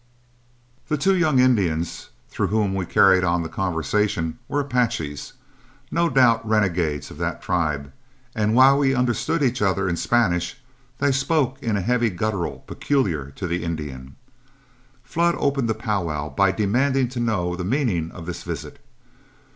The 0.87 0.97
two 0.97 1.15
young 1.15 1.37
Indians 1.37 2.09
through 2.27 2.47
whom 2.47 2.73
we 2.73 2.87
carried 2.87 3.23
on 3.23 3.43
the 3.43 3.49
conversation 3.49 4.39
were 4.47 4.59
Apaches, 4.61 5.33
no 5.91 6.09
doubt 6.09 6.43
renegades 6.43 7.11
of 7.11 7.19
that 7.19 7.39
tribe, 7.39 7.93
and 8.35 8.55
while 8.55 8.79
we 8.79 8.95
understood 8.95 9.43
each 9.43 9.61
other 9.61 9.87
in 9.87 9.95
Spanish, 9.95 10.57
they 10.97 11.11
spoke 11.11 11.61
in 11.61 11.77
a 11.77 11.81
heavy 11.81 12.09
guttural 12.09 12.63
peculiar 12.65 13.29
to 13.35 13.45
the 13.45 13.63
Indian. 13.63 14.15
Flood 15.03 15.35
opened 15.37 15.69
the 15.69 15.75
powwow 15.75 16.29
by 16.33 16.51
demanding 16.51 17.07
to 17.09 17.19
know 17.19 17.55
the 17.55 17.63
meaning 17.63 18.09
of 18.09 18.25
this 18.25 18.41
visit. 18.41 18.83